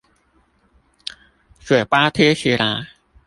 [1.59, 2.87] 嘴巴貼起來